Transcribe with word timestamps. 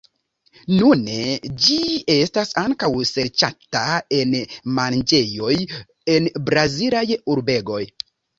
Nune 0.75 1.17
ĝi 1.65 1.75
estas 2.13 2.53
ankaŭ 2.61 2.89
serĉata 3.09 3.83
en 4.21 4.33
manĝejoj 4.79 5.51
en 6.17 6.31
Brazilaj 6.51 7.05
urbegoj. 7.37 7.85